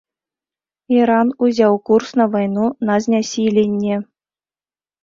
Іран 0.95 1.27
ўзяў 1.45 1.77
курс 1.91 2.09
на 2.23 2.27
вайну 2.37 2.65
на 2.91 2.95
знясіленне. 3.09 3.95